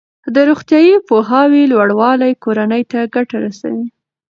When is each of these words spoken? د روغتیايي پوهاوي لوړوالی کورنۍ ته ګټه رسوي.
د 0.33 0.35
روغتیايي 0.49 0.95
پوهاوي 1.07 1.63
لوړوالی 1.71 2.31
کورنۍ 2.43 2.83
ته 2.91 2.99
ګټه 3.15 3.37
رسوي. 3.45 3.85